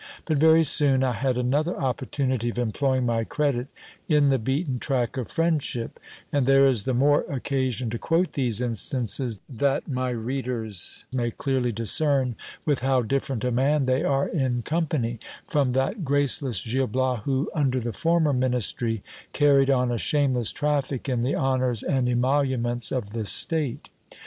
But 0.25 0.37
very 0.39 0.63
soon 0.63 1.03
I 1.03 1.11
had 1.11 1.37
another 1.37 1.77
opportunity 1.79 2.49
of 2.49 2.57
em 2.57 2.71
ploying 2.71 3.03
my 3.03 3.23
credit 3.23 3.67
in 4.09 4.29
the 4.29 4.39
beaten 4.39 4.79
track 4.79 5.15
of 5.15 5.27
friendship; 5.29 5.99
and 6.31 6.47
there 6.47 6.65
is 6.65 6.85
the 6.85 6.95
more 6.95 7.31
oc 7.31 7.43
casion 7.43 7.91
to 7.91 7.99
quote 7.99 8.33
these 8.33 8.61
instances, 8.61 9.41
that 9.47 9.87
my 9.87 10.09
readers 10.09 11.05
may 11.13 11.29
clearly 11.29 11.71
discern 11.71 12.35
with 12.65 12.79
how 12.79 13.03
different 13.03 13.43
a 13.43 13.51
man 13.51 13.85
they 13.85 14.03
are 14.03 14.27
in 14.27 14.63
company, 14.63 15.19
from 15.47 15.73
that 15.73 16.03
graceless 16.03 16.63
Gil 16.65 16.87
Bias 16.87 17.19
who, 17.25 17.51
under 17.53 17.77
j 17.77 17.83
the 17.85 17.93
former 17.93 18.33
ministry, 18.33 19.03
carried 19.33 19.69
on 19.69 19.91
a 19.91 19.99
shameless 19.99 20.51
traffic 20.51 21.09
in 21.09 21.21
the 21.21 21.35
honours 21.35 21.83
and 21.83 22.07
emolu 22.07 22.59
ments 22.59 22.91
of 22.91 23.11
the 23.11 23.23
state. 23.23 23.89